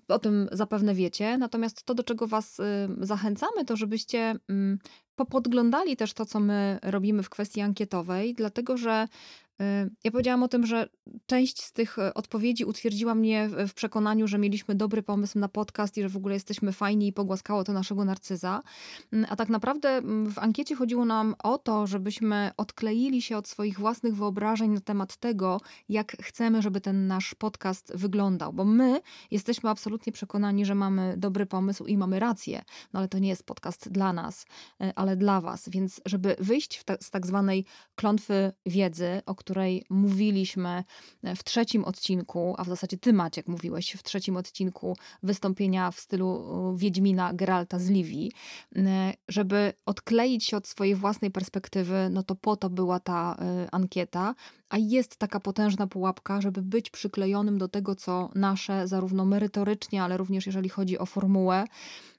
[0.07, 1.37] o tym zapewne wiecie.
[1.37, 2.61] Natomiast to, do czego Was
[2.99, 4.35] zachęcamy, to żebyście
[5.15, 9.07] popodglądali też to, co my robimy w kwestii ankietowej, dlatego że
[10.03, 10.89] ja powiedziałam o tym, że
[11.25, 15.97] część z tych e, odpowiedzi utwierdziła mnie w przekonaniu, że mieliśmy dobry pomysł na podcast
[15.97, 18.61] i że w ogóle jesteśmy fajni i pogłaskało to naszego narcyza.
[19.13, 23.47] Mm, a tak naprawdę mm, w ankiecie chodziło nam o to, żebyśmy odkleili się od
[23.47, 28.53] swoich własnych wyobrażeń na temat tego, jak chcemy, żeby ten nasz podcast wyglądał.
[28.53, 32.61] Bo my jesteśmy absolutnie przekonani, że mamy dobry pomysł i mamy rację.
[32.93, 34.45] No ale to nie jest podcast dla nas,
[34.81, 35.69] e, ale dla Was.
[35.69, 40.83] Więc żeby wyjść ta, z tak zwanej klątwy wiedzy, o której mówiliśmy
[41.23, 46.43] w trzecim odcinku, a w zasadzie ty Maciek mówiłeś w trzecim odcinku wystąpienia w stylu
[46.77, 48.31] Wiedźmina Geralta z Livii,
[49.29, 54.35] żeby odkleić się od swojej własnej perspektywy, no to po to była ta y, ankieta,
[54.69, 60.17] a jest taka potężna pułapka, żeby być przyklejonym do tego, co nasze, zarówno merytorycznie, ale
[60.17, 61.65] również jeżeli chodzi o formułę,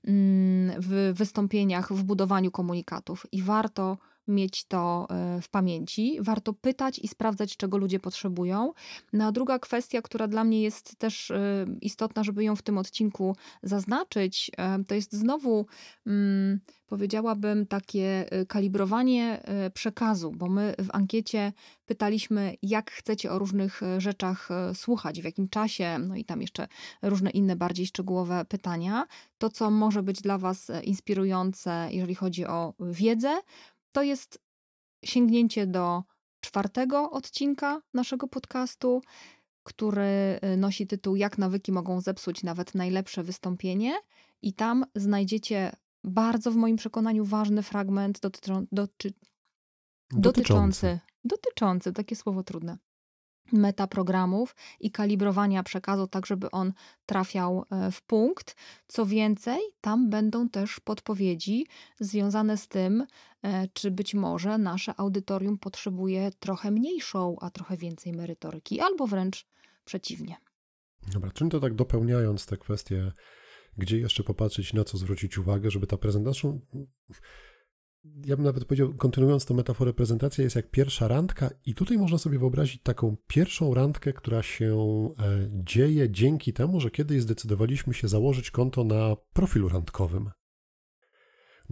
[0.04, 3.26] mm, w wystąpieniach, w budowaniu komunikatów.
[3.32, 6.18] I warto mieć to e, w pamięci.
[6.20, 8.72] Warto pytać i sprawdzać, czego ludzie potrzebują.
[9.12, 12.78] No a druga kwestia, która dla mnie jest też e, istotna, żeby ją w tym
[12.78, 15.66] odcinku zaznaczyć, e, to jest znowu,
[16.06, 19.42] mm, powiedziałabym, takie kalibrowanie
[19.74, 21.52] przekazu, bo my w ankiecie
[21.86, 26.68] pytaliśmy, jak chcecie o różnych rzeczach słuchać, w jakim czasie, no i tam jeszcze
[27.02, 29.06] różne inne bardziej szczegółowe pytania.
[29.38, 33.40] To, co może być dla Was inspirujące, jeżeli chodzi o wiedzę,
[33.94, 34.38] to jest
[35.04, 36.02] sięgnięcie do
[36.40, 39.02] czwartego odcinka naszego podcastu,
[39.62, 43.94] który y, nosi tytuł Jak nawyki mogą zepsuć nawet najlepsze wystąpienie.
[44.42, 45.72] I tam znajdziecie
[46.04, 49.12] bardzo, w moim przekonaniu, ważny fragment dotyczą, doty,
[50.10, 52.78] dotyczący, dotyczący, dotyczący, takie słowo trudne,
[53.52, 56.72] metaprogramów i kalibrowania przekazu, tak żeby on
[57.06, 58.56] trafiał e, w punkt.
[58.86, 61.66] Co więcej, tam będą też podpowiedzi
[62.00, 63.06] związane z tym,
[63.42, 69.46] e, czy być może nasze audytorium potrzebuje trochę mniejszą, a trochę więcej merytoryki, albo wręcz
[69.84, 70.36] przeciwnie.
[71.12, 73.12] Dobra, czym to tak dopełniając te kwestie,
[73.76, 76.52] gdzie jeszcze popatrzeć, na co zwrócić uwagę, żeby ta prezentacja
[78.26, 82.18] ja bym nawet powiedział, kontynuując tę metaforę, prezentacja jest jak pierwsza randka, i tutaj można
[82.18, 84.76] sobie wyobrazić taką pierwszą randkę, która się
[85.18, 90.30] e, dzieje dzięki temu, że kiedyś zdecydowaliśmy się założyć konto na profilu randkowym.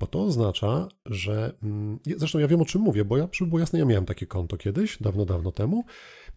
[0.03, 1.53] Bo to oznacza, że.
[1.63, 4.27] Mm, zresztą ja wiem o czym mówię, bo ja, żeby było jasne, ja miałem takie
[4.27, 5.85] konto kiedyś, dawno, dawno temu.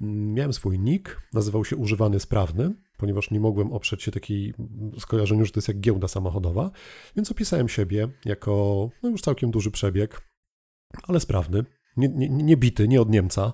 [0.02, 4.54] Mm, miałem swój nick, nazywał się Używany Sprawny, ponieważ nie mogłem oprzeć się takiej
[5.00, 6.72] skojarzeniu, że to jest jak giełda samochodowa,
[7.16, 10.22] więc opisałem siebie jako no już całkiem duży przebieg,
[11.08, 11.66] ale sprawny,
[11.98, 13.54] nie, nie, nie bity, nie od Niemca,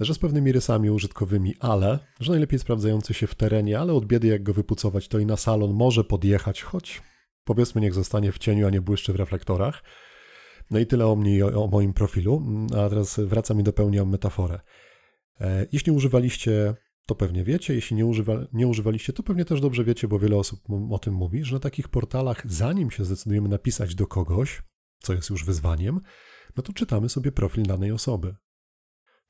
[0.00, 4.28] że z pewnymi rysami użytkowymi, ale, że najlepiej sprawdzający się w terenie, ale od biedy
[4.28, 7.02] jak go wypucować, to i na salon może podjechać, choć
[7.46, 9.82] powiedzmy niech zostanie w cieniu, a nie błyszczy w reflektorach.
[10.70, 14.08] No i tyle o mnie i o, o moim profilu, a teraz wracam i dopełniam
[14.08, 14.60] metaforę.
[15.40, 16.74] E, jeśli używaliście
[17.06, 17.74] to pewnie wiecie.
[17.74, 21.14] Jeśli nie, używa, nie używaliście, to pewnie też dobrze wiecie, bo wiele osób o tym
[21.14, 24.62] mówi, że na takich portalach, zanim się zdecydujemy napisać do kogoś,
[24.98, 26.00] co jest już wyzwaniem,
[26.56, 28.34] no to czytamy sobie profil danej osoby.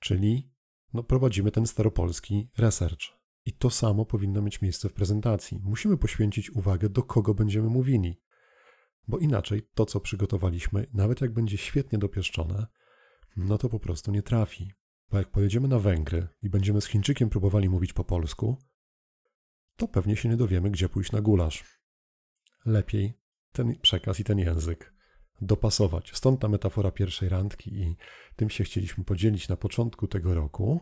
[0.01, 0.51] Czyli
[0.95, 3.26] no, prowadzimy ten staropolski research.
[3.47, 5.61] I to samo powinno mieć miejsce w prezentacji.
[5.65, 8.21] Musimy poświęcić uwagę, do kogo będziemy mówili.
[9.09, 12.67] Bo inaczej to, co przygotowaliśmy, nawet jak będzie świetnie dopieszczone,
[13.37, 14.73] no to po prostu nie trafi.
[15.11, 18.59] Bo jak pojedziemy na Węgry i będziemy z Chińczykiem próbowali mówić po polsku,
[19.77, 21.65] to pewnie się nie dowiemy, gdzie pójść na gulasz.
[22.65, 23.19] Lepiej
[23.53, 24.95] ten przekaz i ten język
[25.41, 26.11] dopasować.
[26.15, 27.97] Stąd ta metafora pierwszej randki i
[28.37, 30.81] tym się chcieliśmy podzielić na początku tego roku.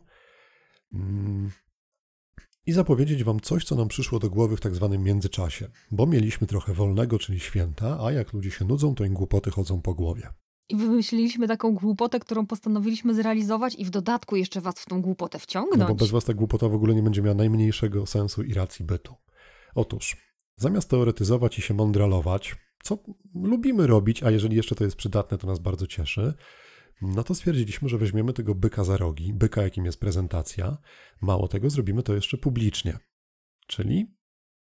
[2.66, 6.46] I zapowiedzieć Wam coś, co nam przyszło do głowy w tak zwanym międzyczasie, bo mieliśmy
[6.46, 10.28] trochę wolnego, czyli święta, a jak ludzie się nudzą, to im głupoty chodzą po głowie.
[10.68, 15.38] I wymyśliliśmy taką głupotę, którą postanowiliśmy zrealizować i w dodatku jeszcze was w tą głupotę
[15.38, 15.80] wciągnąć.
[15.80, 18.84] No bo bez was ta głupota w ogóle nie będzie miała najmniejszego sensu i racji
[18.84, 19.14] bytu.
[19.74, 20.16] Otóż,
[20.56, 22.98] zamiast teoretyzować i się mądralować, co
[23.34, 26.34] lubimy robić, a jeżeli jeszcze to jest przydatne, to nas bardzo cieszy,
[27.02, 30.78] no to stwierdziliśmy, że weźmiemy tego byka za rogi, byka jakim jest prezentacja.
[31.20, 32.98] Mało tego, zrobimy to jeszcze publicznie.
[33.66, 34.16] Czyli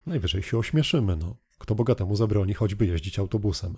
[0.05, 1.15] najwyżej się ośmieszymy.
[1.15, 1.37] No.
[1.57, 3.77] Kto bogatemu zabroni choćby jeździć autobusem?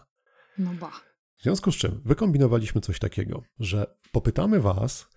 [0.58, 0.92] No ba.
[1.38, 5.10] W związku z czym wykombinowaliśmy coś takiego, że popytamy Was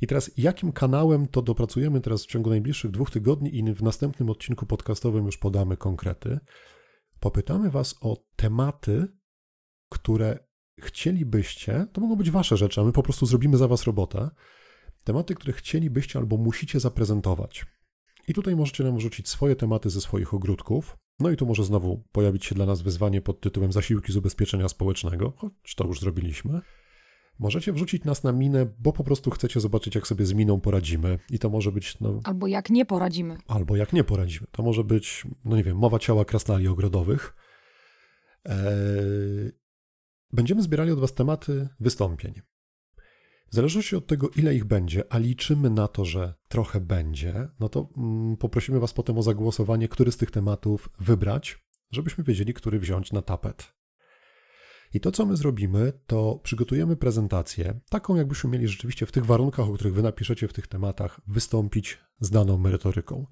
[0.00, 4.30] i teraz jakim kanałem to dopracujemy teraz w ciągu najbliższych dwóch tygodni i w następnym
[4.30, 6.38] odcinku podcastowym już podamy konkrety.
[7.20, 9.06] Popytamy Was o tematy,
[9.88, 10.38] które
[10.80, 14.30] chcielibyście, to mogą być Wasze rzeczy, a my po prostu zrobimy za Was robotę,
[15.04, 17.66] tematy, które chcielibyście albo musicie zaprezentować.
[18.28, 20.96] I tutaj możecie nam wrzucić swoje tematy ze swoich ogródków.
[21.20, 24.68] No i tu może znowu pojawić się dla nas wyzwanie pod tytułem zasiłki z ubezpieczenia
[24.68, 26.60] społecznego, choć to już zrobiliśmy.
[27.38, 31.18] Możecie wrzucić nas na minę, bo po prostu chcecie zobaczyć, jak sobie z miną poradzimy.
[31.30, 32.00] I to może być.
[32.00, 33.36] No, albo jak nie poradzimy.
[33.46, 34.46] Albo jak nie poradzimy.
[34.50, 37.36] To może być, no nie wiem, mowa ciała krasnali ogrodowych.
[38.44, 38.54] Eee,
[40.32, 42.34] będziemy zbierali od Was tematy wystąpień.
[43.50, 47.68] W zależności od tego, ile ich będzie, a liczymy na to, że trochę będzie, no
[47.68, 51.58] to mm, poprosimy Was potem o zagłosowanie, który z tych tematów wybrać,
[51.90, 53.72] żebyśmy wiedzieli, który wziąć na tapet.
[54.94, 59.68] I to, co my zrobimy, to przygotujemy prezentację, taką jakbyśmy mieli rzeczywiście w tych warunkach,
[59.68, 63.26] o których Wy napiszecie w tych tematach, wystąpić z daną merytoryką.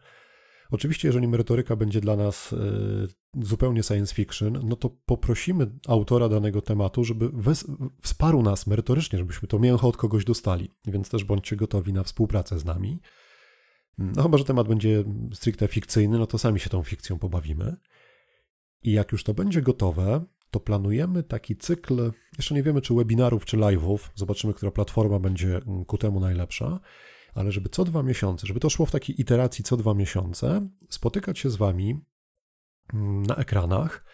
[0.71, 6.63] Oczywiście, jeżeli merytoryka będzie dla nas e, zupełnie science fiction, no to poprosimy autora danego
[6.63, 7.31] tematu, żeby
[8.03, 10.71] wsparł nas merytorycznie, żebyśmy to mięcho od kogoś dostali.
[10.87, 13.01] Więc też bądźcie gotowi na współpracę z nami.
[13.99, 17.77] No chyba, że temat będzie stricte fikcyjny, no to sami się tą fikcją pobawimy.
[18.83, 23.45] I jak już to będzie gotowe, to planujemy taki cykl, jeszcze nie wiemy czy webinarów,
[23.45, 26.81] czy live'ów, zobaczymy, która platforma będzie mm, ku temu najlepsza,
[27.39, 31.39] ale żeby co dwa miesiące, żeby to szło w takiej iteracji co dwa miesiące, spotykać
[31.39, 32.01] się z Wami
[32.95, 34.05] mm, na ekranach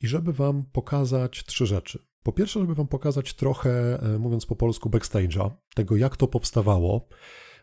[0.00, 1.98] i żeby Wam pokazać trzy rzeczy.
[2.22, 7.08] Po pierwsze, żeby Wam pokazać trochę, e, mówiąc po polsku, backstage'a, tego jak to powstawało,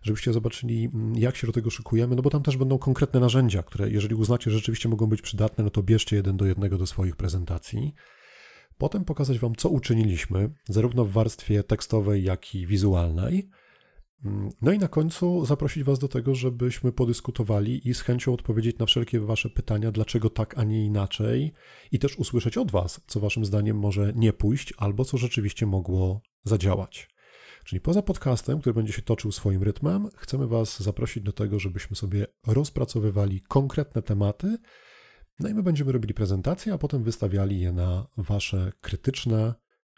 [0.01, 3.63] żebyście zobaczyli, mm, jak się do tego szykujemy, no bo tam też będą konkretne narzędzia,
[3.63, 6.87] które jeżeli uznacie, że rzeczywiście mogą być przydatne, no to bierzcie jeden do jednego do
[6.87, 7.93] swoich prezentacji.
[8.77, 13.49] Potem pokazać Wam, co uczyniliśmy, zarówno w warstwie tekstowej, jak i wizualnej.
[14.25, 18.77] Mm, No i na końcu zaprosić Was do tego, żebyśmy podyskutowali i z chęcią odpowiedzieć
[18.77, 21.51] na wszelkie Wasze pytania, dlaczego tak, a nie inaczej,
[21.91, 26.21] i też usłyszeć od Was, co Waszym zdaniem może nie pójść, albo co rzeczywiście mogło
[26.43, 27.09] zadziałać.
[27.63, 31.95] Czyli poza podcastem, który będzie się toczył swoim rytmem, chcemy Was zaprosić do tego, żebyśmy
[31.95, 34.57] sobie rozpracowywali konkretne tematy.
[35.39, 39.53] No i my będziemy robili prezentacje, a potem wystawiali je na Wasze krytyczne,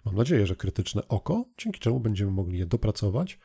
[0.06, 3.40] mam nadzieję, że krytyczne oko, dzięki czemu będziemy mogli je dopracować,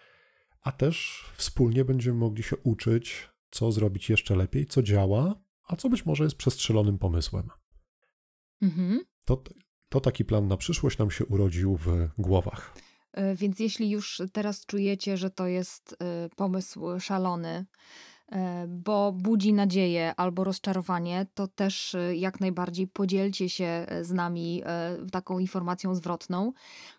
[0.67, 5.35] a też wspólnie będziemy mogli się uczyć, co zrobić jeszcze lepiej, co działa,
[5.69, 7.49] a co być może jest przestrzelonym pomysłem.
[8.63, 9.01] Mhm.
[9.25, 9.43] To,
[9.89, 12.75] to taki plan na przyszłość nam się urodził w głowach.
[13.13, 17.67] E, Więc jeśli już teraz czujecie, że to jest e, pomysł szalony,
[18.69, 24.62] bo budzi nadzieję albo rozczarowanie, to też e, jak najbardziej podzielcie się e, z nami
[24.65, 26.53] e, taką informacją zwrotną.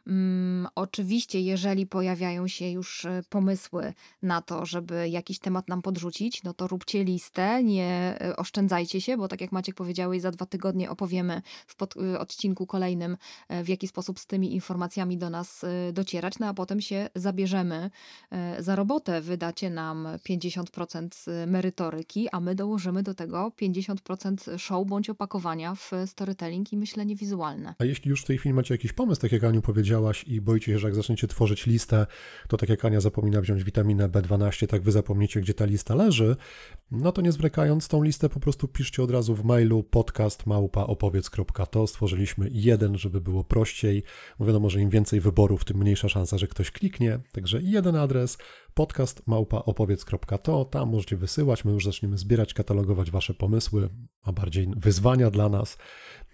[0.07, 6.43] Mm, Oczywiście, jeżeli pojawiają się już e, pomysły na to, żeby jakiś temat nam podrzucić,
[6.43, 10.45] no to róbcie listę, nie e, oszczędzajcie się, bo tak jak Maciek powiedziałeś, za dwa
[10.45, 13.17] tygodnie opowiemy w e, odcinku kolejnym,
[13.49, 17.09] e, w jaki sposób z tymi informacjami do nas e, docierać, no a potem się
[17.15, 17.89] zabierzemy
[18.31, 19.21] e, za robotę.
[19.21, 21.16] Wydacie nam 50%
[21.47, 27.75] merytoryki, a my dołożymy do tego 50% show bądź opakowania w storytelling i myślenie wizualne.
[27.79, 30.71] A jeśli już w tej chwili macie jakiś pomysł, tak jak Aniu powiedziałaś, i boicie
[30.71, 32.05] się, że jak zaczniecie tworzyć listę,
[32.47, 36.35] to tak jak Ania zapomina wziąć witaminę B12, tak wy zapomnicie, gdzie ta lista leży,
[36.91, 41.87] no to nie zwlekając tą listę, po prostu piszcie od razu w mailu podcast małpaopowiedz.to.
[41.87, 44.03] Stworzyliśmy jeden, żeby było prościej.
[44.39, 47.19] Wiadomo, że im więcej wyborów, tym mniejsza szansa, że ktoś kliknie.
[47.31, 48.37] Także jeden adres
[48.77, 50.65] podcast małpaopowiedz.to.
[50.65, 51.65] Tam możecie wysyłać.
[51.65, 53.89] My już zaczniemy zbierać, katalogować wasze pomysły,
[54.21, 55.77] a bardziej wyzwania dla nas.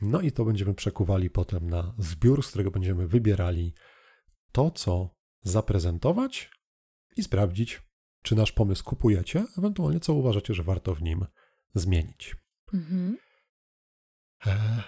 [0.01, 3.73] No i to będziemy przekuwali potem na zbiór, z którego będziemy wybierali
[4.51, 5.09] to, co
[5.41, 6.51] zaprezentować
[7.17, 7.81] i sprawdzić,
[8.23, 11.25] czy nasz pomysł kupujecie, ewentualnie co uważacie, że warto w nim
[11.75, 12.35] zmienić.
[12.73, 13.17] Mhm.
[14.45, 14.83] Eee,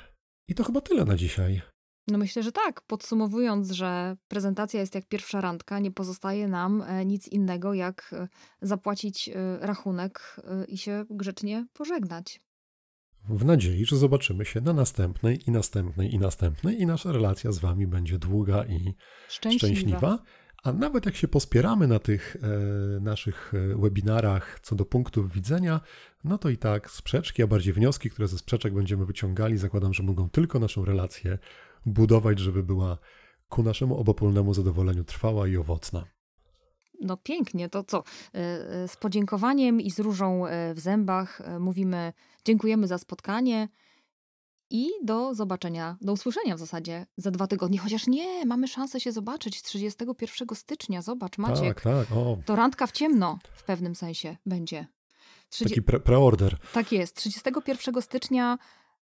[0.47, 1.61] I to chyba tyle na dzisiaj.
[2.07, 2.81] No myślę, że tak.
[2.81, 8.27] Podsumowując, że prezentacja jest jak pierwsza randka, nie pozostaje nam e, nic innego, jak e,
[8.61, 10.35] zapłacić e, rachunek
[10.67, 12.41] i się grzecznie pożegnać.
[13.29, 17.59] W nadziei, że zobaczymy się na następnej i następnej i następnej i nasza relacja z
[17.59, 18.95] Wami będzie długa i
[19.27, 19.67] Szczęśliwa.
[19.67, 20.19] szczęśliwa.
[20.63, 25.81] A nawet jak się pospieramy na tych e, naszych webinarach co do punktów widzenia,
[26.23, 30.03] no to i tak sprzeczki, a bardziej wnioski, które ze sprzeczek będziemy wyciągali, zakładam, że
[30.03, 31.37] mogą tylko naszą relację
[31.85, 32.97] budować, żeby była
[33.49, 36.05] ku naszemu obopólnemu zadowoleniu trwała i owocna.
[37.01, 37.97] No pięknie, to co?
[38.33, 38.37] E,
[38.83, 42.13] e, Z podziękowaniem i z różą e, w zębach mówimy
[42.45, 43.67] dziękujemy za spotkanie
[44.69, 47.79] i do zobaczenia, do usłyszenia w zasadzie za dwa tygodnie.
[47.79, 51.01] Chociaż nie, mamy szansę się zobaczyć 31 stycznia.
[51.01, 51.81] Zobacz, Maciek.
[51.81, 54.87] Tak, tak, o, To randka w ciemno w pewnym sensie będzie.
[55.49, 56.57] Trzydzie- taki pre- preorder.
[56.73, 57.15] Tak jest.
[57.15, 58.57] 31 stycznia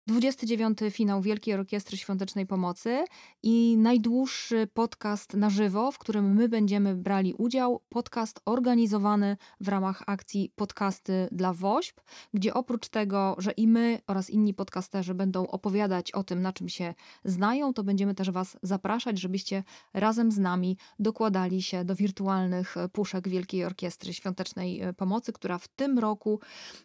[0.08, 0.78] 29.
[0.90, 3.04] finał Wielkiej Orkiestry Świątecznej Pomocy
[3.42, 7.80] i najdłuższy podcast na żywo, w którym my będziemy brali udział.
[7.88, 12.00] Podcast organizowany w ramach akcji Podcasty dla WOŚP,
[12.34, 16.68] gdzie oprócz tego, że i my oraz inni podcasterzy będą opowiadać o tym, na czym
[16.68, 19.64] się znają, to będziemy też Was zapraszać, żebyście
[19.94, 25.98] razem z nami dokładali się do wirtualnych puszek Wielkiej Orkiestry Świątecznej Pomocy, która w tym
[25.98, 26.40] roku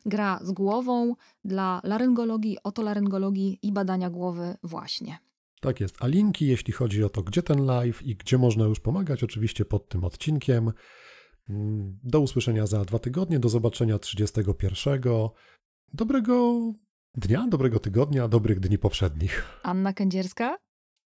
[0.05, 5.17] gra z głową dla laryngologii, otolaryngologii i badania głowy właśnie.
[5.61, 5.95] Tak jest.
[5.99, 9.65] A linki, jeśli chodzi o to, gdzie ten live i gdzie można już pomagać, oczywiście
[9.65, 10.71] pod tym odcinkiem.
[12.03, 15.01] Do usłyszenia za dwa tygodnie, do zobaczenia 31.
[15.93, 16.61] Dobrego
[17.15, 19.59] dnia, dobrego tygodnia, dobrych dni poprzednich.
[19.63, 20.57] Anna Kędzierska,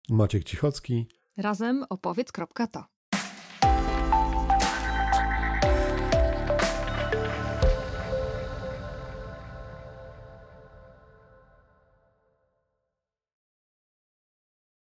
[0.09, 1.07] Maciek Cichocki.
[1.37, 2.83] razem opowiedz.to.